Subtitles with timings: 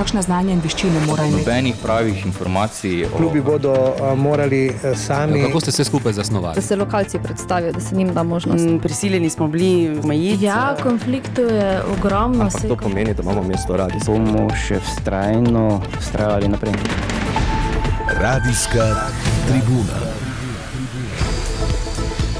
[0.00, 1.44] kakšne znanja in veščine morajo imeti?
[1.44, 3.04] Nobenih pravih informacij.
[3.04, 3.16] O...
[3.18, 5.40] Klubi bodo uh, morali uh, sami.
[5.40, 6.56] Ja, kako ste se skupaj zasnovali?
[6.56, 8.64] Da se lokalci predstavijo, da se njim da možnost.
[8.64, 10.44] Mm, prisiljeni smo bili omejiti.
[10.44, 12.48] Ja, konfliktov je ogromno.
[12.48, 14.00] Ampak to pomeni, da imamo mesto radi.
[14.06, 16.74] Bomo še vztrajno vztrajali naprej.
[18.20, 18.88] Radijska
[19.48, 20.00] tribuna.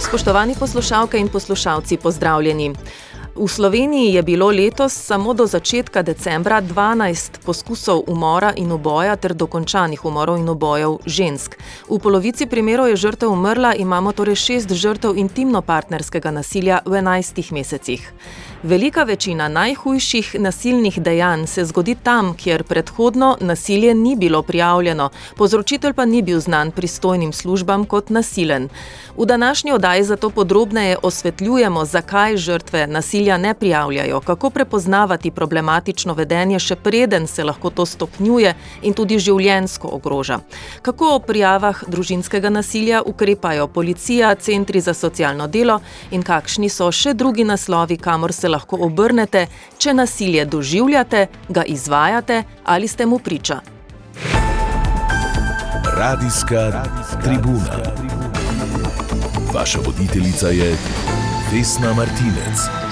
[0.01, 2.73] Spoštovani poslušalke in poslušalci, pozdravljeni.
[3.35, 9.35] V Sloveniji je bilo letos samo do začetka decembra 12 poskusov umora in uboja ter
[9.35, 11.55] dokončanih umorov in ubojev žensk.
[11.89, 18.03] V polovici primerov je žrtev umrla, imamo torej šest žrtev intimno-partnerskega nasilja v 11 mesecih.
[18.63, 25.93] Velika večina najhujših nasilnih dejanj se zgodi tam, kjer predhodno nasilje ni bilo prijavljeno, povzročitelj
[25.93, 28.69] pa ni bil znan pristojnim službam kot nasilen.
[29.17, 36.59] V današnji oddaji zato podrobneje osvetljujemo, zakaj žrtve nasilja ne prijavljajo, kako prepoznavati problematično vedenje,
[36.59, 40.39] še preden se lahko to stopnjuje in tudi življensko ogroža.
[40.83, 47.15] Kako o prijavah družinskega nasilja ukrepajo policija, centri za socialno delo in kakšni so še
[47.15, 49.47] drugi naslovi, kamor se lahko obrnete,
[49.79, 53.61] če nasilje doživljate, ga izvajate ali ste mu priča.
[55.97, 56.85] Radijska
[57.23, 57.77] tribuna.
[59.55, 60.77] Vaša voditeljica je
[61.53, 62.90] Vesna Martinec.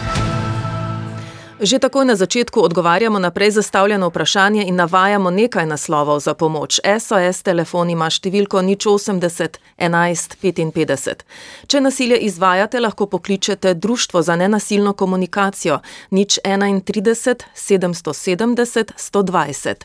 [1.58, 6.78] Že takoj na začetku odgovarjamo na prej zastavljeno vprašanje in navajamo nekaj naslovov za pomoč.
[7.00, 11.24] SOS telefon ima številko 080 11 55.
[11.66, 19.82] Če nasilje izvajate, lahko pokličete Društvo za nenasilno komunikacijo 031 770 120.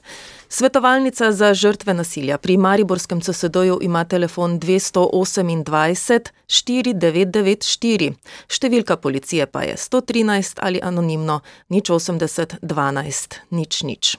[0.49, 8.13] Svetovalnica za žrtve nasilja pri Mariborskem CSD-ju ima telefon 228 4994,
[8.47, 14.17] številka policije pa je 113 ali anonimno 080 12 nič nič.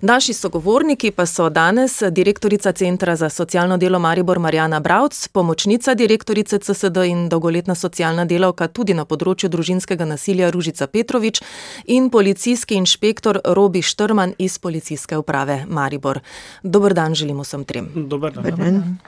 [0.00, 6.58] Naši sogovorniki pa so danes direktorica Centra za socialno delo Maribor Marjana Bravc, pomočnica direktorice
[6.58, 11.42] CSD in dolgoletna socialna delavka tudi na področju družinskega nasilja Ružica Petrovič
[11.86, 16.20] in policijski inšpektor Robi Štrman iz policijske uprave Maribor.
[16.62, 17.90] Dobr dan želimo vsem trem.
[17.94, 18.44] Dobar dan.
[18.44, 18.98] Dobar dan.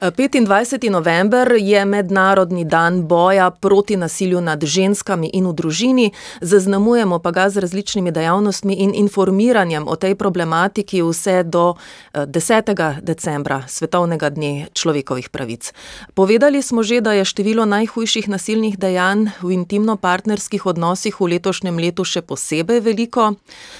[0.00, 0.90] 25.
[0.90, 7.48] november je mednarodni dan boja proti nasilju nad ženskami in v družini, zaznamujemo pa ga
[7.50, 11.74] z različnimi dejavnostmi in informiranjem o tej problematiki vse do
[12.12, 12.80] 10.
[12.80, 15.72] Eh, decembra, svetovnega dne človekovih pravic.
[16.14, 22.04] Povedali smo že, da je število najhujših nasilnih dejanj v intimno-partnerskih odnosih v letošnjem letu
[22.04, 23.34] še posebej veliko,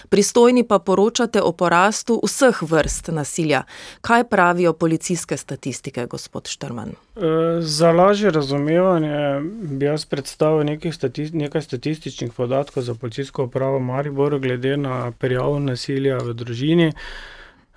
[0.09, 3.65] pristojni pa poročate o porastu vseh vrst nasilja.
[4.01, 6.06] Kaj pravijo policijske statistike?
[6.07, 6.89] Gospod Štrman?
[6.89, 7.21] E,
[7.61, 14.77] za lažje razumevanje bi jaz predstavil stati nekaj statističnih podatkov za policijsko upravo Maribor glede
[14.77, 16.93] na prijavo nasilja v družini.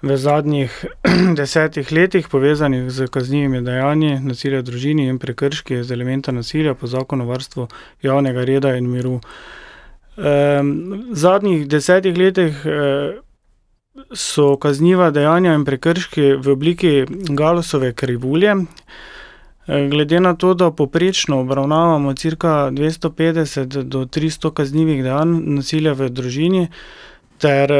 [0.02, 0.86] V zadnjih
[1.40, 6.88] desetih letih, povezanih z kaznjivimi dejanji nasilja v družini in prekrški z elementa nasilja po
[6.88, 7.68] zakonu o varstvu
[8.04, 9.20] javnega reda in miru.
[10.18, 12.64] V zadnjih desetih letih
[14.14, 18.56] so kazniva dejanja in prekrški v obliki galosove krivulje.
[19.68, 26.10] E, glede na to, da poprečno obravnavamo cirka 250 do 300 kaznjivih dejanj nasilja v
[26.10, 26.68] družini
[27.38, 27.74] ter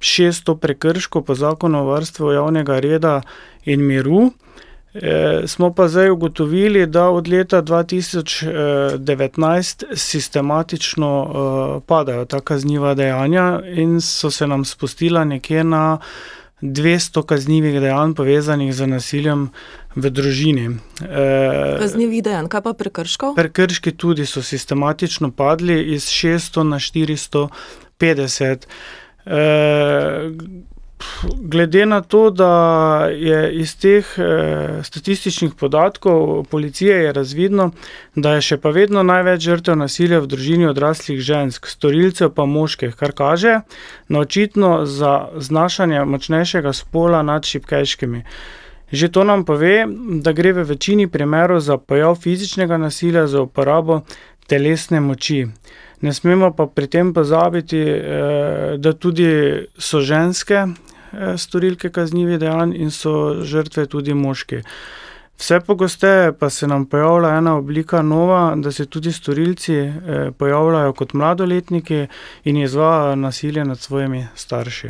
[0.00, 3.20] 600 e, prekrškov po zakonu o varstvu javnega reda
[3.64, 4.30] in miru,
[5.02, 11.30] E, smo pa zdaj ugotovili, da od leta 2019 sistematično e,
[11.86, 15.98] padajo ta kazniva dejanja in so se nam spustila nekje na
[16.62, 19.50] 200 kaznivih dejanj povezanih z nasiljem
[19.96, 20.76] v družini.
[21.04, 23.34] E, kaznivih dejanj, kaj pa prekrškov?
[23.36, 28.66] Prekrški tudi so sistematično padli iz 600 na 450.
[29.26, 30.30] E,
[31.40, 37.70] Glede na to, da je iz teh eh, statističnih podatkov policije je razvidno,
[38.14, 42.96] da je še pa vedno največ žrtev nasilja v družini odraslih žensk, storilcev pa moških,
[42.96, 43.60] kar kaže
[44.08, 48.22] na očitno za znašanje močnejšega spola nad šipkejškimi.
[48.92, 49.84] Že to nam pove,
[50.22, 54.00] da gre v večini primerov za pojav fizičnega nasilja za uporabo
[54.46, 55.46] telesne moči.
[56.00, 60.66] Ne smemo pa pri tem pozabiti, eh, da tudi so ženske
[61.36, 64.62] storilke kaznjivih dejanj in so žrtve tudi moški.
[65.38, 70.92] Vse pogosteje pa se nam pojavlja ena oblika nova, da se tudi storilci eh, pojavljajo
[70.92, 72.06] kot mladoletniki
[72.44, 74.88] in izvajajo nasilje nad svojimi starši.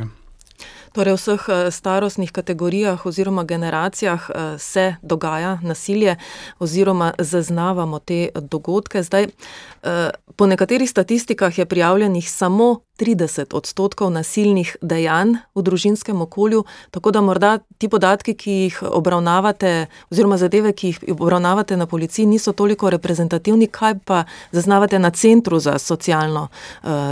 [0.97, 6.17] Torej, v vseh eh, starostnih kategorijah oziroma generacijah eh, se dogaja nasilje
[6.59, 9.03] oziroma zaznavamo te dogodke.
[9.03, 16.65] Zdaj, eh, po nekaterih statistikah je prijavljenih samo 30 odstotkov nasilnih dejanj v družinskem okolju,
[16.91, 22.27] tako da morda ti podatki, ki jih obravnavate, oziroma zadeve, ki jih obravnavate na policiji,
[22.27, 26.49] niso toliko reprezentativni, kaj pa zaznavate na Centru za socialno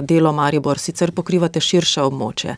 [0.03, 2.57] delo Maribor, sicer pokrivate širše območje.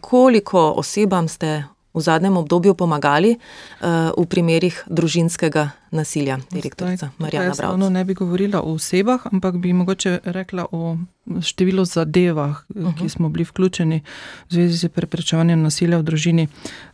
[0.00, 1.64] Koliko osebam ste
[1.94, 7.76] v zadnjem obdobju pomagali uh, v primerih družinskega nasilja, direktorica Marjana Bravo?
[7.78, 10.98] No, ne bi govorila o osebah, ampak bi mogoče rekla o
[11.40, 12.98] številu zadevah, uh -huh.
[12.98, 14.02] ki smo bili vključeni
[14.50, 16.48] v zvezi z preprečevanjem nasilja v družini.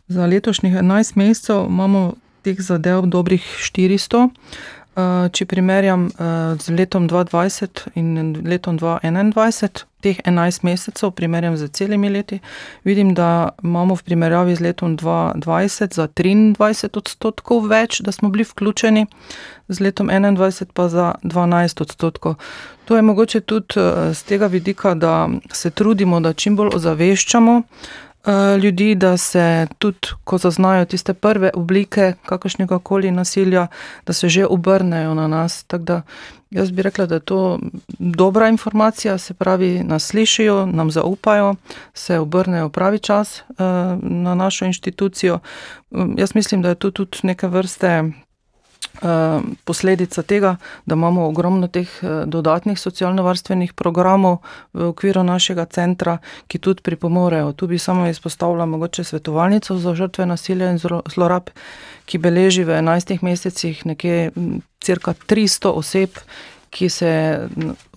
[0.08, 2.12] Za letošnjih 11 mesecev imamo
[2.42, 4.28] teh zadev dobrih 400.
[4.98, 11.68] Eh, če primerjam eh, z letom 2020 in letom 2021, teh 11 mesecev, primerjam z
[11.76, 12.40] celimi leti,
[12.82, 18.48] vidim, da imamo v primerjavi z letom 2020 za 23 odstotkov več, da smo bili
[18.48, 19.06] vključeni,
[19.68, 22.34] z letom 2021 pa za 12 odstotkov.
[22.90, 27.62] To je mogoče tudi z eh, tega vidika, da se trudimo, da čim bolj ozaveščamo.
[28.26, 33.66] Eh, ljudi, da se tudi, ko zaznajo tiste prve oblike kakršnega koli nasilja,
[34.06, 35.64] da se že obrnejo na nas.
[35.72, 36.02] Da,
[36.50, 37.58] jaz bi rekla, da je to
[37.98, 41.54] dobra informacija, se pravi, nas slišijo, nam zaupajo,
[41.94, 43.56] se obrnejo pravi čas uh,
[44.02, 45.38] na našo inštitucijo.
[45.90, 48.29] Um, jaz mislim, da je to tudi neke vrste Eh,
[49.64, 50.56] posledica tega,
[50.86, 54.38] da imamo ogromno teh eh, dodatnih socialno-varstvenih programov
[54.72, 57.52] v okviru našega centra, ki tudi pripomorejo.
[57.52, 61.50] Tu bi samo izpostavila mogoče svetovalnico za žrtve nasilja in zlorab,
[62.04, 64.30] ki beleži v 11 mesecih nekje
[64.80, 66.10] cirka 300 oseb,
[66.70, 67.48] ki se je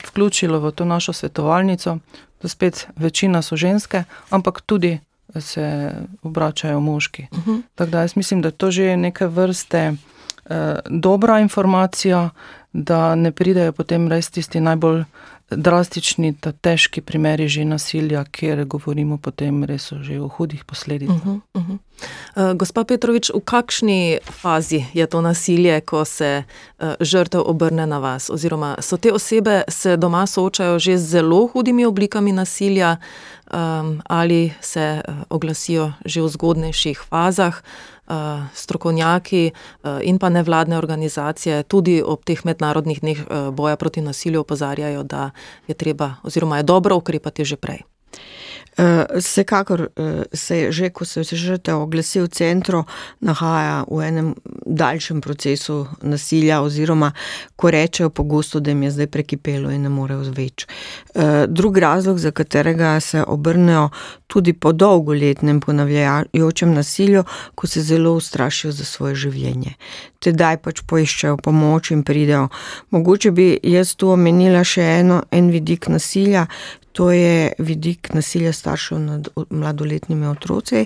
[0.07, 1.97] vključilo v to našo svetovalnico.
[2.41, 4.99] To spet večina so ženske, ampak tudi
[5.39, 5.91] se
[6.23, 7.27] obračajo moški.
[7.31, 7.61] Uh -huh.
[7.75, 10.12] Tako da jaz mislim, da to že neke vrste eh,
[10.89, 12.29] dobra informacija,
[12.73, 15.03] da ne pridejo potem res tisti najbolj
[15.55, 21.15] drastični, ta težki primeri že nasilja, kjer govorimo potem res o hudih posledicah.
[21.15, 21.77] Uh -huh, uh -huh.
[22.35, 27.99] uh, gospa Petrovič, v kakšni fazi je to nasilje, ko se uh, žrtev obrne na
[27.99, 28.29] vas?
[28.29, 32.97] Oziroma, so te osebe se doma soočajo že z zelo hudimi oblikami nasilja
[33.53, 37.61] um, ali se uh, oglasijo že v zgodnejših fazah?
[38.13, 44.01] Uh, strokovnjaki uh, in pa nevladne organizacije tudi ob teh mednarodnih dneh uh, boja proti
[44.01, 45.31] nasilju opozarjajo, da
[45.67, 47.81] je treba oziroma je dobro ukrepati že prej.
[49.15, 52.83] Vsekakor eh, se je že, ko se je žrtev oglasil v centru,
[53.19, 54.33] nahaja v enem
[54.65, 57.11] daljšem procesu nasilja, oziroma
[57.55, 60.65] ko rečejo pogosto, da jim je zdaj prekipelo in ne morejo več.
[61.15, 63.89] Eh, Drugi razlog, za katerega se obrnejo
[64.27, 67.23] tudi po dolgoletnem ponavljajočem nasilju,
[67.55, 69.75] ko se zelo ustrašijo za svoje življenje.
[70.19, 72.47] Tedaj pač poiščejo pomoč in pridejo.
[72.89, 76.47] Mogoče bi jaz tu omenila še eno, en vidik nasilja,
[76.93, 80.85] to je vidik nasilja staršev nad mladoletnimi otroci.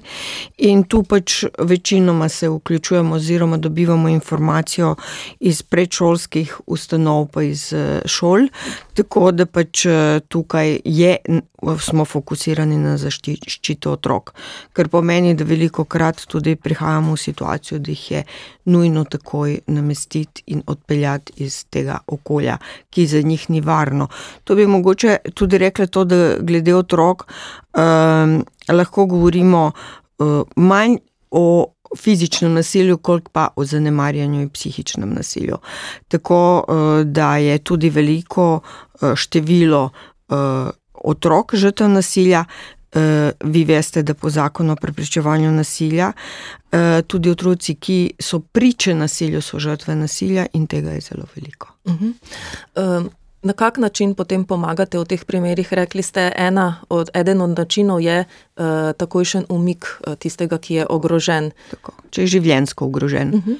[0.57, 4.95] In tu pač večinoma se vključujemo, oziroma dobivamo informacijo
[5.39, 8.47] iz predšolskih ustanov, pa iz eh, šol.
[8.93, 11.17] Tako da pač eh, tukaj je,
[11.79, 14.33] smo fokusirani na zaščito otrok,
[14.73, 18.23] kar pomeni, da veliko krat tudi prihajamo v situacijo, da jih je
[18.65, 22.57] nujno takoj namestiti in odpeljati iz tega okolja,
[22.89, 24.07] ki za njih ni varno.
[24.43, 29.71] To bi mogoče tudi rekli, to, da glede otrok um, lahko govorimo
[30.19, 30.97] uh, manj
[31.31, 35.57] o fizičnem nasilju, koliko pa o zanemarjanju in psihičnem nasilju.
[36.07, 39.89] Tako uh, da je tudi veliko uh, število
[40.27, 42.45] uh, otrok žrtev nasilja.
[43.43, 46.11] Vi veste, da po zakonu o preprečevanju nasilja
[47.07, 51.67] tudi otroci, ki so priče nasilju, so žrtve nasilja in tega je zelo veliko.
[51.83, 52.13] Uh -huh.
[52.75, 53.09] um.
[53.41, 55.73] Na kak način potem pomagate v teh primerih?
[55.73, 56.33] Rekli ste,
[56.89, 58.25] od, eden od načinov je
[58.97, 61.51] takojšen umik uh, tistega, ki je ogrožen.
[61.71, 63.33] Tako, če je življensko ogrožen.
[63.35, 63.57] Uh -huh.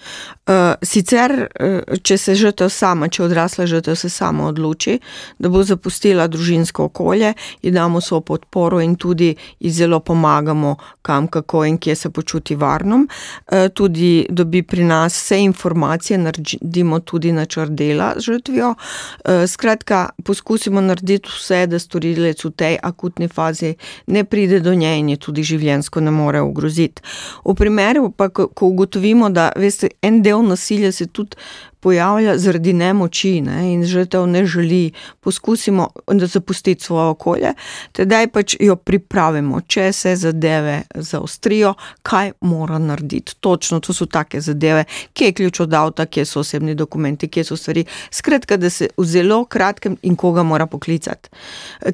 [0.47, 4.99] uh, sicer, uh, če se žrtev sama, če odrasla žrtev se sama odloči,
[5.39, 11.27] da bo zapustila družinsko okolje, ji damo svojo podporo in tudi ji zelo pomagamo, kam,
[11.27, 13.05] kako in kje se počuti varno.
[13.51, 18.69] Uh, tudi dobi pri nas vse informacije, naredimo tudi načrt dela z žrtvijo.
[18.69, 23.75] Uh, skratka, poskusimo narediti vse, da storilec v tej akutni fazi
[24.07, 27.03] ne pride do nje in je tudi življensko ne more ogroziti.
[27.46, 31.38] V primeru, pa, ko ugotovimo, da veste, en del nasilja se tudi
[31.79, 35.89] pojavlja zaradi nemoči ne, in žrtev ne želi, poskusimo
[36.25, 37.53] zapustiti svoje okolje,
[37.91, 43.36] tedaj pač jo pripravimo, če se zadeve zaostrijo, kaj mora narediti.
[43.39, 47.43] Točno to so take zadeve, kje je ključ od avta, kje so osebni dokumenti, kje
[47.43, 47.86] so stvari.
[48.12, 51.29] Skratka, da se v zelo kratkem in koga mora poklicati,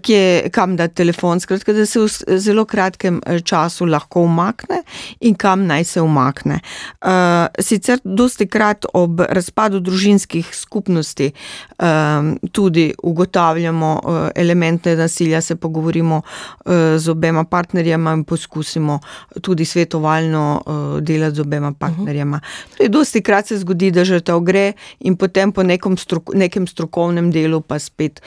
[0.02, 4.84] kje, kam da telefon, skratka, da se v zelo kratkem eh, času lahko umakne
[5.20, 6.60] in kam naj se umakne.
[7.02, 15.56] Uh, sicer dosti krat ob razpadu družinskih skupnosti um, tudi ugotavljamo uh, elemente nasilja, se
[15.56, 19.00] pogovorimo uh, z obema partnerjama in poskusimo
[19.42, 22.39] tudi svetovalno uh, delati z obema partnerjama.
[22.77, 27.32] Torej, dosti krat se zgodi, da žrtev gre in potem po nekem, strok, nekem strokovnem
[27.32, 28.22] delu pa spet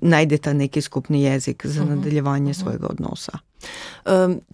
[0.00, 3.47] najdete neki skupni jezik za nadaljevanje svojega odnosa.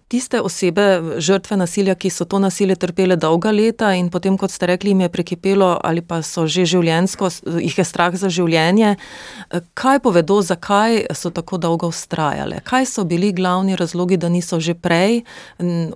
[0.07, 4.67] Tiste osebe, žrtve nasilja, ki so to nasilje trpele dolga leta in potem, kot ste
[4.69, 7.29] rekli, jim je prekipelo ali pa so že življensko,
[7.63, 8.95] jih je strah za življenje,
[9.73, 12.61] kaj povedo, zakaj so tako dolgo ustrajale?
[12.67, 15.23] Kaj so bili glavni razlogi, da niso že prej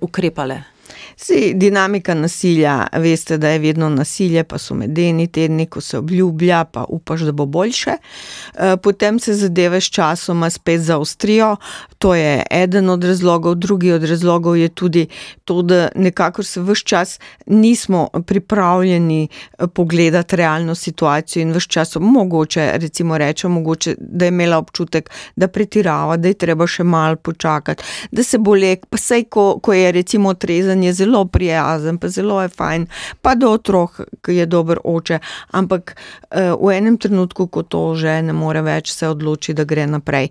[0.02, 0.64] ukrepale?
[1.16, 6.64] Si, dinamika nasilja, veste, da je vedno nasilje, pa so medeni tedni, ko se obljublja,
[6.64, 7.92] pa upaš, da bo boljše.
[7.92, 11.56] Eh, potem se zadeve s časoma spet zaostrijo,
[11.98, 13.56] to je eden od razlogov.
[13.56, 15.08] Drugi od razlogov je tudi
[15.46, 21.96] to, da nekako se vse čas nismo pripravljeni eh, pogledati realno situacijo in vse čas
[22.00, 27.16] mogoče, recimo, rečemo, mogoče, da je imela občutek, da pretirava, da je treba še malo
[27.16, 31.98] počakati, da se bo lek, pa sej, ko, ko je recimo trezanje je zelo prijazen,
[31.98, 32.88] pa zelo je fajn,
[33.22, 35.20] pa do otrok, ki je dober oče.
[35.52, 39.88] Ampak uh, v enem trenutku, ko to že ne more več, se odloči, da gre
[39.88, 40.30] naprej.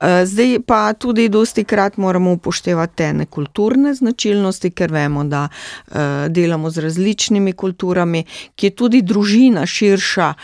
[0.00, 6.26] Uh, zdaj pa tudi dosti krat moramo upoštevati te nekulturne značilnosti, ker vemo, da uh,
[6.28, 8.24] delamo z različnimi kulturami,
[8.56, 10.34] ki je tudi družina širša,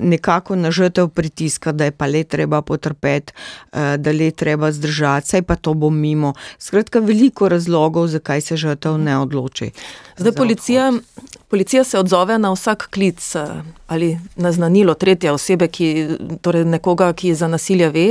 [0.00, 3.32] nekako na žrtev pritiska, da je pa le treba potrpeti,
[3.72, 6.32] da le treba zdržati, saj pa to bo mimo.
[6.58, 9.70] Skratka, veliko razlogov, zakaj se žrtev ne odloči.
[10.16, 10.92] Zdaj, policija,
[11.48, 13.46] policija se odzove na vsak klic eh,
[13.86, 15.88] ali naznanilo tretje osebe, ki,
[16.42, 18.08] torej nekoga, ki za nasilje ve.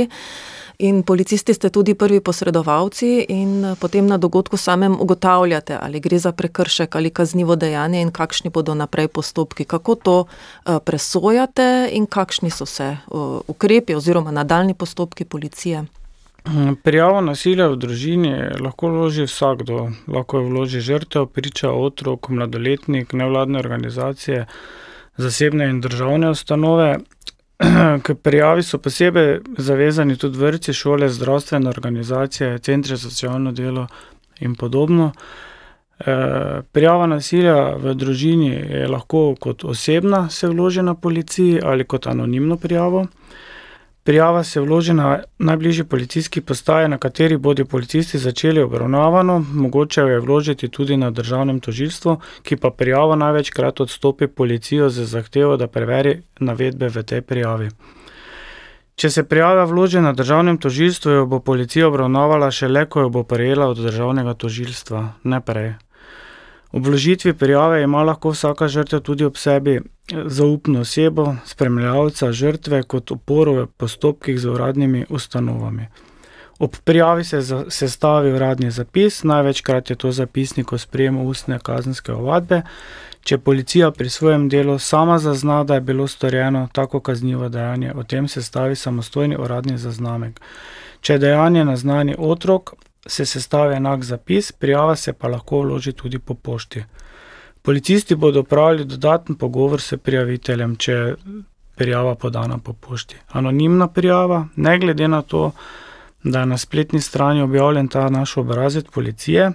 [0.78, 6.18] In policisti ste tudi prvi posredovalci, in eh, potem na dogodku samem ugotavljate, ali gre
[6.18, 9.64] za prekršek ali kaznivo dejanje, in kakšni bodo naprej postopki.
[9.64, 12.96] Kako to eh, presojate, in kakšni so se
[13.48, 15.84] ukrepi oziroma nadaljni postopki policije?
[16.82, 19.78] Prijavo nasilja v družini lahko vloži vsakdo,
[20.12, 24.44] lahko jo vloži žrtev, priča otrok, mladoletnik, nevladne organizacije,
[25.16, 26.98] zasebne in državne ustanove.
[28.04, 33.86] K prijavi so posebej zavezani tudi vrtci, šole, zdravstvene organizacije, centre za socialno delo
[34.40, 35.12] in podobno.
[35.98, 36.14] E,
[36.72, 42.56] prijava nasilja v družini je lahko kot osebna se vloži na policiji ali kot anonimno
[42.56, 43.06] prijavo.
[44.04, 50.08] Prijava se vloži na najbližji policijski postaji, na kateri bodo policisti začeli obravnavano, mogoče jo
[50.08, 55.66] je vložiti tudi na državnem tožilstvu, ki pa prijavo največkrat odstopi policijo z zahtevo, da
[55.66, 57.70] preveri navedbe v tej prijavi.
[58.94, 63.24] Če se prijava vloži na državnem tožilstvu, jo bo policija obravnavala šele, ko jo bo
[63.24, 65.74] prejela od državnega tožilstva, ne prej.
[66.74, 69.80] Ob vložitvi prijave ima lahko vsaka žrtev tudi ob sebi
[70.26, 75.86] zaupno osebo, spremljalca žrtve kot oporo v postopkih z uradnimi ustanovami.
[76.58, 82.62] Ob prijavi se sestavi uradni zapis, največkrat je to zapisnik o sprejemu ustne kazenske ovadbe.
[83.22, 88.02] Če policija pri svojem delu sama zazna, da je bilo storjeno tako kaznivo dejanje, o
[88.02, 90.40] tem se stavi samostojni uradni zaznamek.
[91.00, 92.74] Če dejanje naznani otrok,
[93.06, 96.84] se sestavi enak zapis, prijava se pa lahko vloži tudi po pošti.
[97.62, 101.16] Policisti bodo upravili dodatni pogovor s prijaviteljem, če je
[101.74, 103.16] prijava podana po pošti.
[103.28, 105.50] Anonimna prijava, ne glede na to,
[106.24, 109.50] da je na spletni strani objavljen ta naš obrazec policije,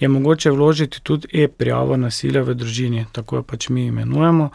[0.00, 4.50] je mogoče vložiti tudi e-prijavo nasilja v družini, tako jo pač mi imenujemo.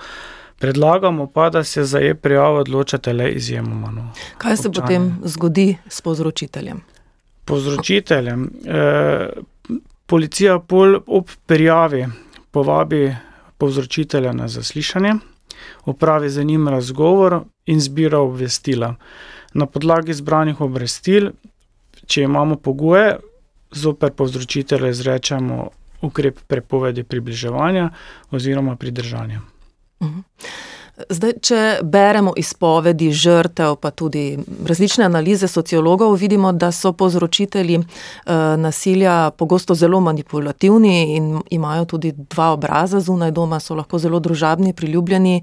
[0.59, 3.91] Predlagamo pa, da se za e-prijavo odločate le izjemoma.
[3.91, 4.11] No.
[4.37, 4.85] Kaj se Občane.
[4.87, 6.81] potem zgodi s povzročiteljem?
[7.45, 8.49] Povzročiteljem.
[8.65, 9.29] E,
[10.05, 12.05] policija pol ob prijavi
[12.51, 13.15] povabi
[13.57, 15.13] povzročitelja na zaslišanje,
[15.85, 18.95] opravi z njim razgovor in zbira obvestila.
[19.53, 21.31] Na podlagi zbranih obvestil,
[22.05, 23.15] če imamo pogoje,
[23.71, 25.69] zoper povzročitelja izrečemo
[26.01, 27.89] ukrep prepovedi približevanja
[28.31, 29.41] oziroma pridržanja.
[29.99, 30.23] Uh -huh.
[30.95, 37.85] Zdaj, če beremo izpovedi žrtev, pa tudi različne analize sociologov, vidimo, da so povzročitelji uh,
[38.57, 44.73] nasilja pogosto zelo manipulativni in imajo tudi dva obraza zunaj doma, so lahko zelo družabni,
[44.73, 45.41] priljubljeni.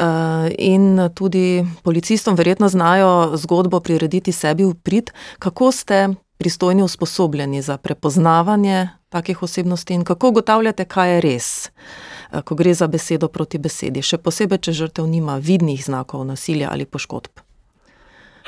[0.00, 5.10] Uh, in tudi policistom verjetno znajo zgodbo prirediti sebi v prid.
[5.38, 6.08] Kako ste
[6.38, 11.68] pristojni usposobljeni za prepoznavanje takih osebnosti in kako ugotavljate, kaj je res?
[11.68, 12.09] Uh, Eh,
[12.44, 16.86] ko gre za besedo proti besedi, še posebej, če žrtev nima vidnih znakov nasilja ali
[16.86, 17.42] poškodb.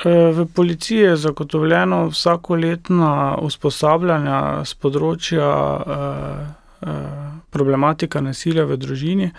[0.03, 5.51] Eh, v policiji je zagotovljeno vsakoletna usposabljanja z področja
[5.83, 6.89] eh,
[7.53, 9.29] problematika nasilja v družini.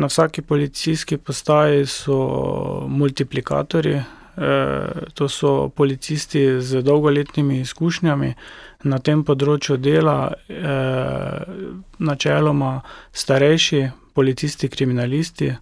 [0.00, 2.16] Na vsaki policijski postaji so
[2.88, 3.98] multiplikatorji,
[5.18, 8.30] to so policisti z dolgoletnimi izkušnjami,
[8.82, 11.44] na tem področju dela, eh,
[11.98, 12.80] načeloma
[13.12, 15.52] starejši policisti, kriminalisti,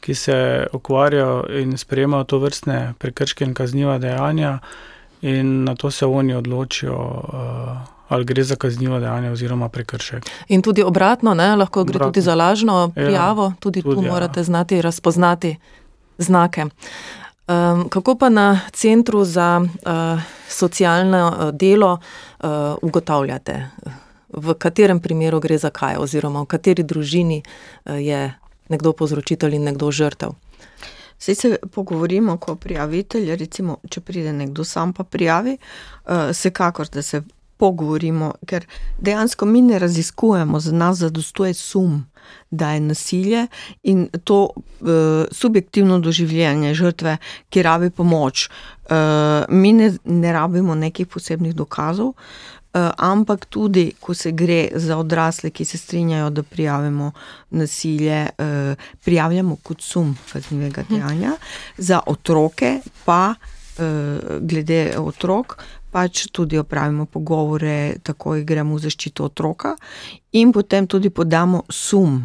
[0.00, 4.58] ki se ukvarjajo in sprejemajo to vrstne prekrške in kazniva dejanja,
[5.22, 6.98] in na to se oni odločijo.
[7.32, 10.26] Eh, Ali gre za kaznivo dejanje oziroma prekršek.
[10.48, 11.56] In tudi obratno, ne?
[11.56, 12.08] lahko gre obratno.
[12.10, 14.12] tudi za lažno ja, prijavo, ja, tudi, tudi tu ja.
[14.12, 15.56] morate znati razpoznati
[16.18, 16.66] znake.
[17.50, 22.48] Um, kako pa na Centru za uh, socialno uh, delo uh,
[22.82, 23.66] ugotavljate,
[24.28, 28.34] v katerem primeru gre za kaj, oziroma v kateri družini uh, je
[28.68, 30.36] nekdo povzročitelj in nekdo žrtev?
[31.18, 37.02] Vse se pogovorimo, ko prijavitelj, recimo, če pride nekdo sam pa prijavi, uh, vsekakor, da
[37.02, 37.22] se
[37.60, 38.66] pogovorimo, ker
[38.98, 42.00] dejansko mi ne raziskujemo, za nas zadostuje sum
[42.50, 43.46] da je nasilje
[43.82, 44.88] in to uh,
[45.30, 47.16] subjektivno doživljanje žrtve,
[47.48, 48.48] ki rabi pomoč.
[48.48, 48.96] Uh,
[49.48, 52.14] mi ne, ne rabimo nekih posebnih dokazov, uh,
[52.96, 57.12] ampak tudi, ko se gre za odrasle, ki se strinjajo, da prijavimo
[57.50, 58.74] nasilje, uh,
[59.04, 61.36] prijavljamo kot sum kaznivega dejanja,
[61.78, 63.34] za otroke pa.
[64.40, 65.54] Glede otrok,
[65.90, 69.74] pač tudi opravimo pogovore, tako gremo v zaščito otroka,
[70.32, 72.20] in potem tudi podamo sum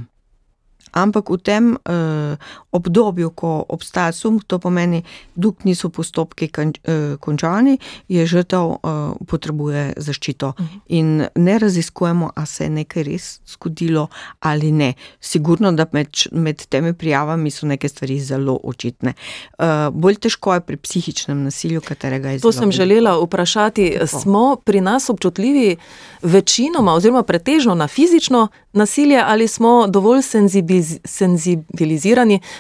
[0.96, 2.40] ampak v tem uh,
[2.72, 5.04] obdobju, ko obstaja sum, to pomeni,
[5.36, 8.80] dok niso postopki kan, uh, končani, je žrtev uh,
[9.28, 10.54] potrebuje zaščito.
[10.56, 10.74] Uh mhm.
[10.74, 10.80] -huh.
[10.88, 14.08] In ne raziskujemo, ali se je nekaj res zgodilo
[14.40, 14.94] ali ne.
[15.20, 19.14] Sigurno, da med, med temi prijavami so neke stvari zelo očitne.
[19.60, 22.52] Uh, bolj težko je pri psihičnem nasilju, katerega je zelo.
[22.52, 23.92] To sem želela vprašati.
[24.00, 24.22] Tako.
[24.22, 25.76] Smo pri nas občutljivi
[26.22, 30.85] večinoma, oziroma pretežno na fizično nasilje, ali smo dovolj senzibilizirani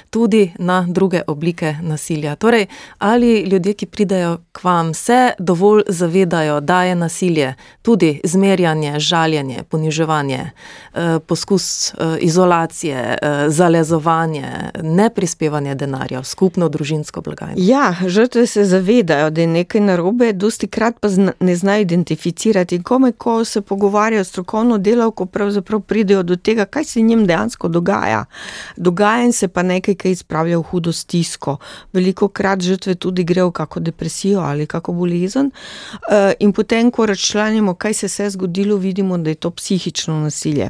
[0.10, 2.36] tudi na druge oblike nasilja.
[2.36, 2.66] Torej,
[2.98, 9.64] ali ljudje, ki pridejo k vam, se dovolj zavedajo, da je nasilje tudi zmerjanje, žaljenje,
[9.70, 10.52] poniževanje,
[10.94, 14.48] eh, poskus eh, izolacije, eh, zalezovanje,
[14.84, 17.56] ne prispevanje denarja v skupno družinsko blagajno.
[17.58, 21.08] Ja, žrtve se zavedajo, da je nekaj narobe, dosti krat pa
[21.40, 22.84] ne znajo identificirati.
[22.84, 28.15] Kome, ko se pogovarjajo strokovno delavko, pravzaprav pridejo do tega, kaj se njim dejansko dogaja.
[28.78, 31.58] Dogaja se pa nekaj, kar izpravlja v hudo stisko.
[31.94, 35.52] Veliko krat žrtve tudi grejo v kako depresijo ali kako bolezen.
[36.12, 40.70] Eh, in potem, ko razčlanimo, kaj se je zgodilo, vidimo, da je to psihično nasilje.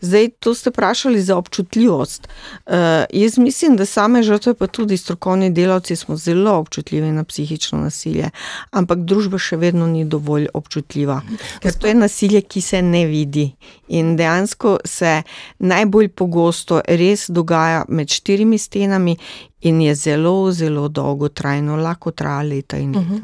[0.00, 2.28] Zdaj, to ste vprašali za občutljivost.
[2.66, 7.78] Eh, jaz mislim, da same žrtve, pa tudi strokovni delavci, smo zelo občutljivi na psihično
[7.78, 8.30] nasilje,
[8.70, 11.20] ampak družba še vedno ni dovolj občutljiva.
[11.60, 13.50] Ker to je nasilje, ki se ne vidi.
[13.88, 15.22] In dejansko se
[15.58, 19.16] najbolj pogosto res dogaja med štirimi stenami
[19.60, 23.00] in je zelo, zelo dolgotrajno, lahko traja leta in leta.
[23.00, 23.20] Uh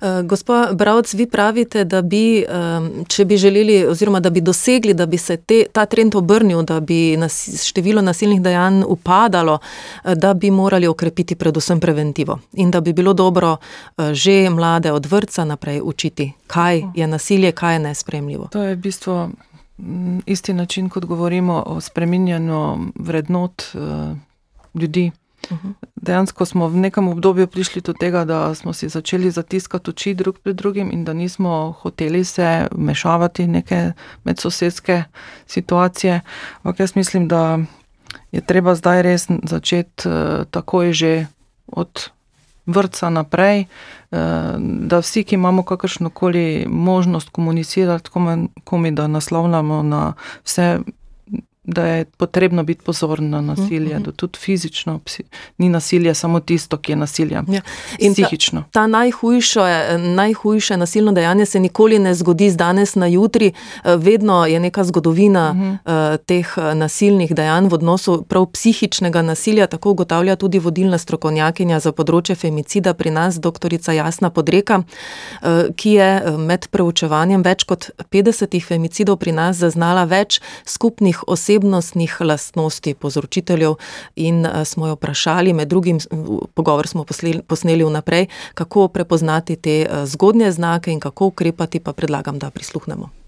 [0.00, 0.20] -huh.
[0.20, 2.44] uh, Gospod Bravc, vi pravite, da bi,
[2.78, 6.62] um, če bi želeli, oziroma da bi dosegli, da bi se te, ta trend obrnil,
[6.62, 9.58] da bi nas, število nasilnih dejanj upadalo,
[10.04, 13.56] uh, da bi morali okrepiti predvsem preventivo in da bi bilo dobro
[13.96, 18.48] uh, že mlade od vrca naprej učiti, kaj je nasilje, kaj je nespremljivo.
[18.52, 19.30] To je v bistvu
[20.26, 24.16] isti način, kot govorimo o spreminjanju vrednot uh,
[24.74, 25.10] ljudi.
[25.52, 25.70] Mhm.
[25.96, 30.38] Dejansko smo v nekem obdobju prišli do tega, da smo si začeli zatiskati oči drug
[30.38, 33.92] pred drugim in da nismo hoteli se vmešavati v neke
[34.24, 35.02] medsosedske
[35.46, 36.20] situacije.
[36.62, 37.58] Ampak jaz mislim, da
[38.32, 41.26] je treba zdaj res začeti uh, takoj že
[41.66, 42.10] od
[42.70, 44.18] vrca naprej, uh,
[44.58, 48.10] da vsi, ki imamo kakršno koli možnost komunicirati,
[48.64, 50.12] komi, da naslovljamo na
[50.44, 50.78] vse
[51.64, 54.02] da je potrebno biti pozoren na nasilje, Mhm.
[54.02, 55.22] da tudi fizično psi,
[55.58, 57.34] ni nasilje samo tisto, ki je nasilje.
[57.48, 57.60] Ja.
[57.98, 58.64] In ta, Psihično.
[58.70, 59.60] ta najhujše,
[59.98, 63.52] najhujše nasilno dejanje se nikoli ne zgodi z danes na jutri,
[63.86, 65.68] vedno je neka zgodovina Mhm.
[65.70, 65.76] uh,
[66.18, 71.92] teh eh, nasilnih dejanj v odnosu prav psihičnega nasilja, tako ugotavlja tudi vodilna strokovnjakinja za
[71.92, 74.82] področje femicida pri nas, doktorica Jasna Podreka,
[75.42, 78.30] eh, ki je med preučevanjem več kot 50
[78.62, 81.18] femicidov pri nas zaznala več skupnih
[81.60, 83.74] osebnostnih lastnosti povzročiteljev
[84.16, 85.98] in eh, smo jo vprašali, med drugim
[86.54, 87.04] pogovor smo
[87.46, 93.19] posneli vnaprej, kako prepoznati te eh, zgodnje znake in kako ukrepati, pa predlagam, da prisluhnemo.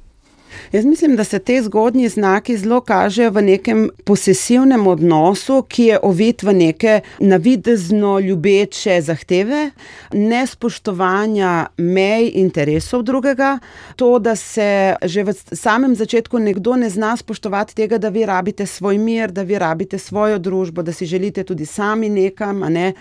[0.72, 5.98] Jaz mislim, da se te zgodnji znaki zelo kažejo v nekem posesivnem odnosu, ki je
[6.02, 9.70] ovit v neke navidezno ljubeče zahteve,
[10.12, 13.58] nespoštovanja mej interesov drugega,
[13.96, 18.66] to, da se že v samem začetku nekdo ne zna spoštovati tega, da vi rabite
[18.66, 22.58] svoj mir, da vi rabite svojo družbo, da si želite tudi sami nekam.
[22.58, 22.92] Ne?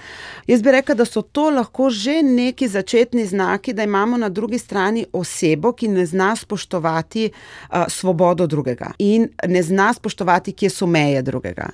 [0.48, 4.58] Jaz bi rekla, da so to lahko že neki začetni znaki, da imamo na drugi
[4.58, 7.30] strani osebo, ki ne zna spoštovati
[7.88, 11.70] svobodo drugega in ne zna spoštovati, kje so meje drugega.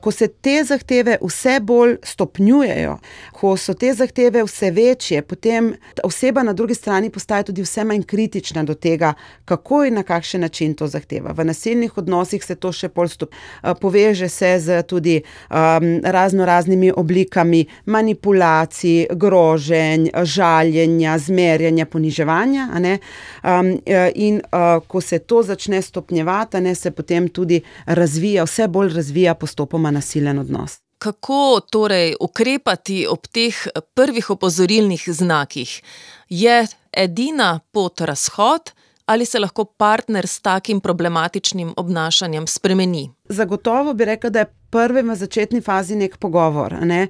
[0.00, 2.98] Ko se te zahteve vse bolj stopnjujejo,
[3.32, 8.02] ko so te zahteve vse večje, potem oseba na drugi strani postaja tudi vse manj
[8.02, 11.32] kritična do tega, kako in na kakšen način to zahteva.
[11.32, 16.46] V nasilnih odnosih se to še bolj stop, uh, poveže se z tudi um, razno
[16.46, 22.68] raznimi oblikami manipulacij, groženj, žaljenja, zmerjanja, poniževanja.
[22.72, 23.72] Um,
[24.14, 29.34] in uh, ko se to začne stopnjevati, ne, se potem tudi razvija, vse bolj razvija
[29.34, 30.78] postopoma nasilen odnos.
[30.98, 35.82] Kako torej ukrepati ob teh prvih opozorilnih znakih?
[36.28, 38.72] Je edina pot razhod
[39.06, 43.10] ali se lahko partner s takim problematičnim obnašanjem spremeni?
[43.28, 46.76] Zagotovo bi rekla, da je prvi v začetni fazi nek pogovor.
[46.82, 47.08] Ne?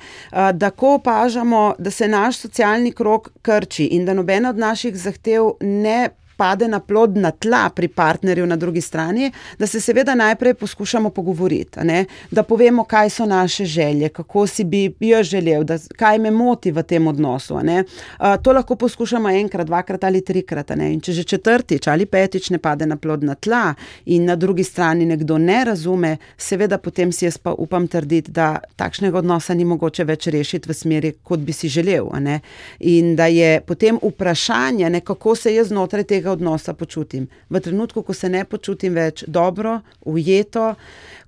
[0.52, 5.52] Da, ko opažamo, da se naš socialni krok krči in da nobena od naših zahtev
[5.60, 6.08] ne
[6.42, 11.80] pade na plodna tla pri partnerju na drugi strani, da se seveda najprej poskušamo pogovoriti,
[12.30, 16.72] da povemo, kaj so naše želje, kako si bi jaz želel, da, kaj me moti
[16.72, 17.60] v tem odnosu.
[18.18, 20.70] A, To lahko poskušamo enkrat, dvakrat ali trikrat.
[20.70, 23.74] In če že četrtič ali petič ne pade na plodna tla
[24.06, 28.58] in na drugi strani nekdo ne razume, seveda potem si jaz pa upam trditi, da
[28.76, 32.10] takšnega odnosa ni mogoče več rešiti v smeri, kot bi si želel.
[32.80, 37.28] In da je potem vprašanje, ne, kako se jaz znotraj tega odnosa počutim.
[37.50, 40.74] V trenutku, ko se ne počutim več dobro, ujeto,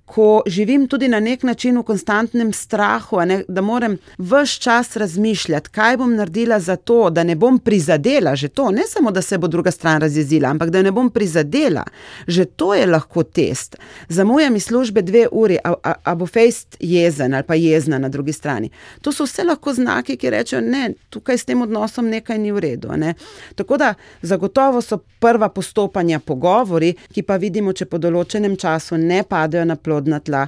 [0.05, 5.69] ko živim tudi na nek način v konstantnem strahu, ne, da moram vse čas razmišljati,
[5.69, 9.37] kaj bom naredila za to, da ne bom prizadela, že to, ne samo da se
[9.37, 11.83] bo druga stran razjezila, ampak da ne bom prizadela,
[12.27, 13.75] že to je lahko test.
[14.09, 18.09] Zamujam iz službe dve uri, a, a, a bo fejst jezen ali pa jezna na
[18.09, 18.69] drugi strani.
[19.01, 22.59] To so vse lahko znaki, ki rečejo, ne, tukaj s tem odnosom nekaj ni v
[22.59, 22.91] redu.
[22.97, 23.13] Ne.
[23.55, 29.23] Tako da zagotovo so prva postopanja pogovori, ki pa vidimo, če po določenem času ne
[29.23, 30.47] padejo na plodna tla,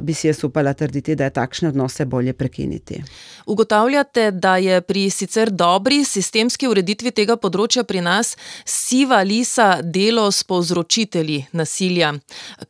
[0.00, 3.02] bi si jaz upala trditi, da je takšne odnose bolje prekiniti.
[3.46, 10.28] Ugotavljate, da je pri sicer dobri sistemski ureditvi tega področja pri nas siva lisa delo
[10.30, 12.12] s povzročitelji nasilja.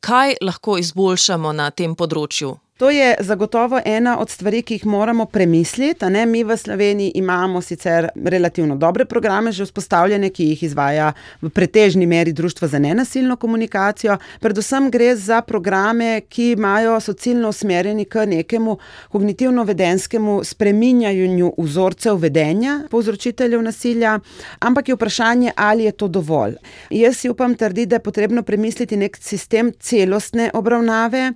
[0.00, 2.56] Kaj lahko izboljšamo na tem področju?
[2.82, 6.04] To je zagotovo ena od stvari, ki jih moramo premisliti.
[6.26, 12.06] Mi v Sloveniji imamo sicer relativno dobre programe, že vzpostavljene, ki jih izvaja v pretežni
[12.06, 14.16] meri Društvo za nenasilno komunikacijo.
[14.40, 18.78] Predvsem gre za programe, ki imajo so ciljno usmerjeni k nekemu
[19.12, 24.18] kognitivno-vedenskemu spreminjanju vzorcev vedenja povzročiteljev nasilja,
[24.58, 26.58] ampak je vprašanje, ali je to dovolj.
[26.90, 31.32] Jaz si upam trditi, da je potrebno premisliti nek sistem celostne obravnave.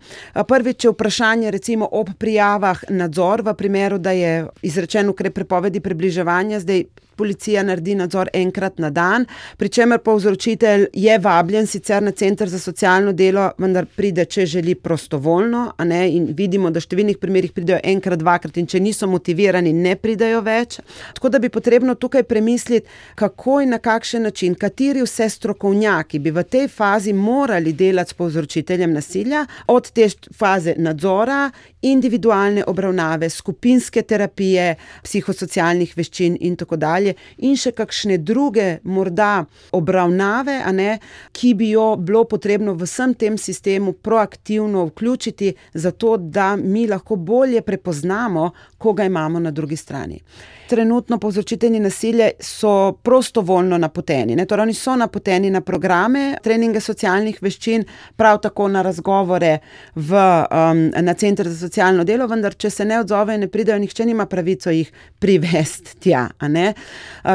[0.48, 6.61] Prvič je vprašanje recimo ob prijavah nadzor v primeru, da je izrečen ukrep prepovedi približevanja,
[6.61, 6.85] zdaj
[7.16, 9.26] policija naredi nadzor enkrat na dan,
[9.57, 14.74] pri čemer povzročitelj je vabljen sicer na center za socialno delo, vendar pride, če želi
[14.74, 19.72] prostovoljno, ne, in vidimo, da v številnih primerjih pridejo enkrat, dvakrat in če niso motivirani,
[19.72, 20.79] ne pridejo več.
[21.16, 26.33] Tako da bi potrebno tukaj premisliti, kako in na kakšen način, kateri vse strokovnjaki bi
[26.35, 31.50] v tej fazi morali delati s povzročiteljem nasilja, od te faze nadzora,
[31.87, 34.74] individualne obravnave, skupinske terapije,
[35.05, 37.06] psihosocialnih veščin in tako dalje,
[37.38, 39.45] in še kakšne druge morda
[39.77, 40.99] obravnave, ne,
[41.33, 47.16] ki bi jo bilo potrebno v vsem tem sistemu proaktivno vključiti, zato da mi lahko
[47.16, 50.21] bolje prepoznamo, koga imamo na drugi strani.
[50.68, 54.37] Trenutno povzročitelji nasilja so prostovoljno napoteni.
[54.37, 54.46] Ne?
[54.46, 57.85] Torej, oni so napoteni na programe, treninge socialnih veščin,
[58.16, 59.59] prav tako na razgovore
[59.94, 64.07] v, um, na Center za socialno delo, vendar če se ne odzovejo, ne pridejo, nihče
[64.07, 66.26] nima pravico jih privesti tja.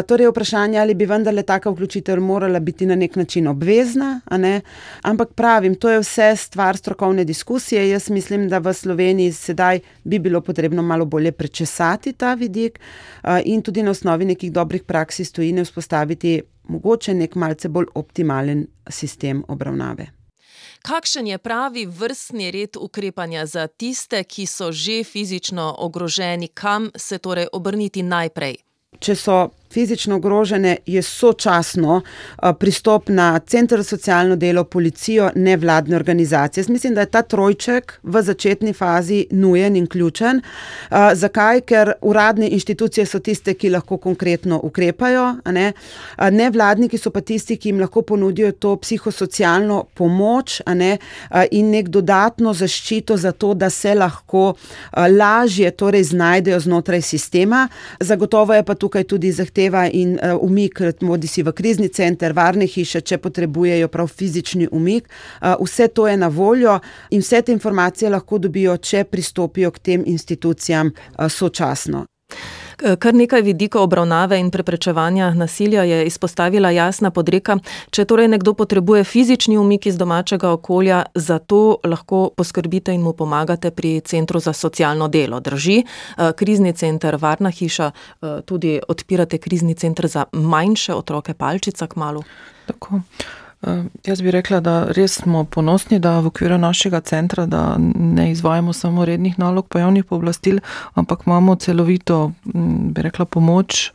[0.08, 4.20] Torej, vprašanje, ali bi vendarle taka vključitev morala biti na nek način obvezna,
[5.02, 7.90] ampak pravim, to je vse stvar strokovne diskusije.
[7.90, 12.80] Jaz mislim, da v Sloveniji sedaj bi bilo potrebno malo bolje prečesati ta vidik
[13.46, 18.68] in tudi na osnovi nekih dobrih praks iz tujine vzpostaviti mogoče nek malce bolj optimalen
[18.90, 20.08] sistem obravnave.
[20.82, 27.18] Kakšen je pravi vrstni red ukrepanja za tiste, ki so že fizično ogroženi, kam se
[27.18, 28.56] torej obrniti najprej?
[29.00, 29.36] Če so
[29.72, 32.02] fizično ogrožene, je sočasno
[32.60, 36.62] pristop na center za socialno delo, policijo, nevladne organizacije.
[36.62, 40.42] Jaz mislim, da je ta trojček v začetni fazi nujen in ključen.
[41.14, 41.62] Zakaj?
[41.62, 45.74] Ker uradne inštitucije so tiste, ki lahko konkretno ukrepajo, ne?
[46.32, 50.98] nevladniki so pa tisti, ki jim lahko ponudijo to psihosocialno pomoč ne?
[51.52, 54.54] in nek dodatno zaščito za to, da se lahko
[55.18, 57.68] lažje torej znajdejo znotraj sistema.
[58.00, 62.34] Zagotovo je pa tukaj tudi zahteva zahteva in uh, umik, bodi si v krizni center,
[62.34, 65.10] varne hiše, če potrebujejo prav fizični umik.
[65.42, 66.80] Uh, vse to je na voljo
[67.12, 72.06] in vse te informacije lahko dobijo, če pristopijo k tem institucijam uh, sočasno.
[72.82, 77.58] Kar nekaj vidikov obravnave in preprečevanja nasilja je izpostavila jasna podreka.
[77.94, 83.72] Če torej nekdo potrebuje fizični umik iz domačega okolja, zato lahko poskrbite in mu pomagate
[83.72, 85.40] pri Centru za socialno delo.
[85.40, 91.88] Drži, eh, krizni center, varna hiša, eh, tudi odpirate krizni center za manjše otroke, palčica
[91.88, 92.24] k malu.
[92.66, 93.02] Tako.
[93.62, 97.46] Uh, jaz bi rekla, da res smo ponosni, da v okviru našega centra
[97.78, 100.60] ne izvajamo samo rednih nalog, pa javnih pooblastil,
[100.94, 103.92] ampak imamo celovito, bi rekla, pomoč,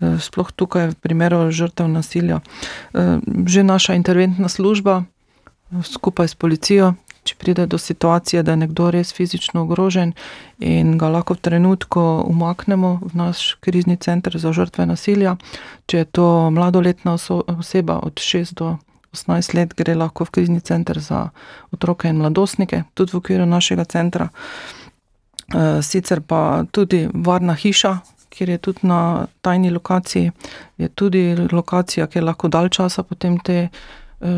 [0.00, 2.40] uh, sploh tukaj v primeru žrtev nasilja.
[2.92, 5.04] Uh, že naša interventna služba
[5.82, 6.94] skupaj s policijo,
[7.26, 10.12] če pride do situacije, da je nekdo res fizično ogrožen
[10.62, 15.36] in ga lahko v trenutku umaknemo v naš krizni center za žrtve nasilja,
[15.90, 18.76] če je to mladoletna oseba od 6 do
[19.12, 21.28] 18 let gre lahko v krizni center za
[21.72, 24.28] otroke in mladostnike, tudi v okviru našega centra.
[25.54, 27.98] Eh, sicer pa tudi varna hiša,
[28.30, 30.32] kjer je tudi na tajni lokaciji,
[30.78, 33.68] je tudi lokacija, kjer lahko dalj časa potem te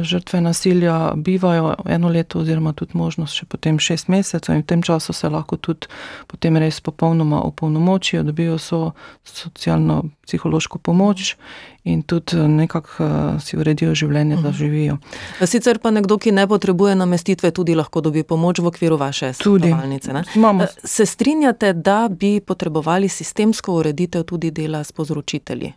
[0.02, 4.82] žrtve nasilja bivajo eno leto, oziroma tudi možnost še potem šest mesecev, in v tem
[4.82, 5.88] času se lahko tudi
[6.26, 8.92] potem res popolnoma opolnomočijo, dobijo so
[9.24, 11.36] socialno, psihološko pomoč
[11.84, 14.56] in tudi eh, nekako eh, si uredijo življenje, da mhm.
[14.58, 14.98] živijo.
[15.46, 20.12] Sicer pa nekdo, ki ne potrebuje namestitve, tudi lahko dobi pomoč v okviru vaše svetovalnice.
[20.84, 25.72] Se strinjate, da bi potrebovali sistemsko ureditev tudi dela s povzročitelji?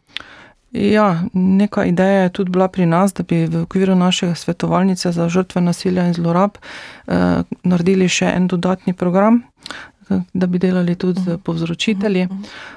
[0.71, 5.29] Ja, neka ideja je tudi bila pri nas, da bi v okviru naše svetovalnice za
[5.29, 6.57] žrtve nasilja in zlorab
[7.07, 9.41] eh, naredili še en dodatni program,
[10.33, 12.27] da bi delali tudi z povzročitelji,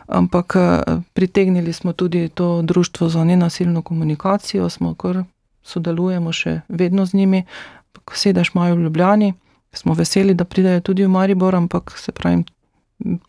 [0.07, 0.80] ampak eh,
[1.12, 5.22] pritegnili smo tudi to društvo za nenasilno komunikacijo, smo kar
[5.62, 7.44] sodelujemo še vedno z njimi,
[8.12, 9.35] sedež imajo v Ljubljani.
[9.72, 12.44] Smo veseli, da pridejo tudi v Maribor, ampak se pravi,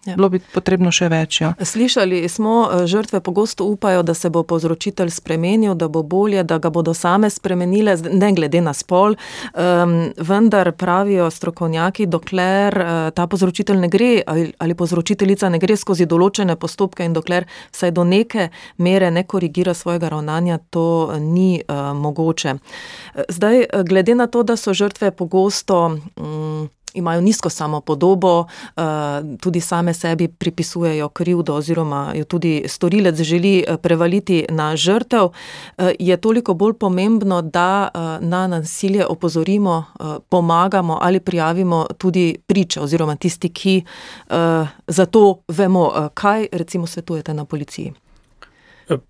[0.06, 0.16] Ja.
[0.16, 1.40] Bilo bi potrebno še več.
[1.42, 1.56] Ja.
[1.58, 6.58] Slišali smo, eh, žrtve pogosto upajo, da se bo povzročitelj spremenil, da bo bolje, da
[6.58, 9.16] ga bodo same spremenile, ne glede na spol.
[9.54, 15.76] Um, vendar pravijo strokovnjaki, dokler uh, ta povzročitelj ne gre ali, ali povzročiteljica ne gre
[15.76, 21.62] skozi določene postopke in dokler vsaj do neke mere ne korigira svojega ravnanja, to ni
[21.68, 22.56] uh, mogoče.
[23.30, 25.98] Zdaj, glede na to, da so žrtve pogosto.
[26.16, 28.46] Um, imajo nizko samopodobo,
[28.78, 28.82] eh,
[29.42, 35.30] tudi same sebi pripisujejo krivdo, oziroma jo tudi storilec želi eh, prevaliti na žrtev,
[35.78, 37.90] eh, je toliko bolj pomembno, da
[38.22, 39.86] na nasilje opozorimo,
[40.30, 43.84] pomagamo ali prijavimo tudi priče, oziroma tisti, ki
[44.88, 47.94] za to vemo, kaj recimo svetujete na policiji.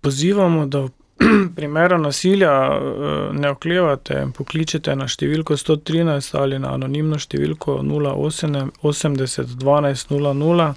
[0.00, 0.88] Pozivamo, da
[1.56, 10.12] primeru nasilja eh, ne oklevate pokličete na številko 113 ali na anonimno številko 080 12
[10.12, 10.74] 00.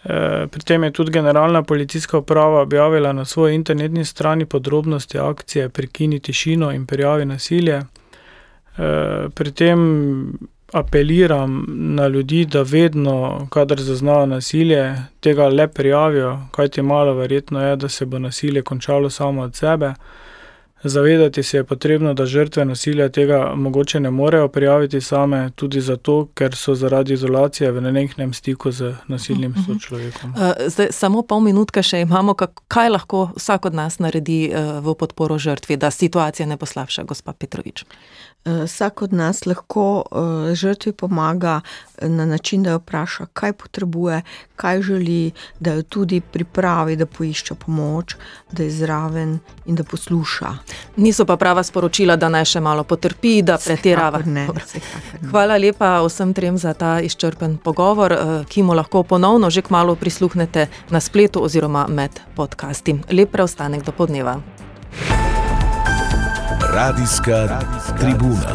[0.00, 6.20] Pri tem je tudi Generalna policijska uprava objavila na svoji internetni strani podrobnosti akcije Prekini
[6.24, 7.82] tišino in prijavi nasilje.
[8.80, 9.80] Eh, pri tem
[10.72, 17.76] apeliram na ljudi, da vedno, kadar zaznajo nasilje, tega le prijavijo, kajti malo verjetno je,
[17.76, 19.94] da se bo nasilje končalo samo od sebe.
[20.82, 26.28] Zavedati se je potrebno, da žrtve nasilja tega mogoče ne morejo prijaviti same, tudi zato,
[26.34, 29.60] ker so zaradi izolacije v nenehnem stiku z nasilnim Mhm.
[29.66, 30.30] sočlovekom.
[30.30, 34.80] Uh, zdaj, samo pol minutke še imamo, kak, kaj lahko vsak od nas naredi uh,
[34.84, 37.84] v podporo žrtvi, da situacija ne poslabša, gospa Petrovič.
[38.44, 41.60] Eh, Vsak od nas lahko eh, žrtvi pomaga
[41.98, 44.22] eh, na način, da jo vpraša, kaj potrebuje,
[44.56, 48.16] kaj želi, da jo tudi pripravi, da poišče pomoč,
[48.52, 50.54] da je zraven in da posluša.
[50.96, 54.22] Niso pa prava sporočila, da naj še malo potrpi, da pretirava.
[54.24, 54.48] Ne.
[55.30, 58.16] Hvala lepa vsem trem za ta izčrpen pogovor,
[58.48, 63.00] ki mu lahko ponovno že kmalo prisluhnete na spletu oziroma med podcasti.
[63.12, 64.40] Lep preostanek do podneva.
[66.74, 67.60] Radijska
[67.98, 68.54] tribuna.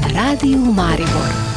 [0.00, 1.51] Na radiju Maribor.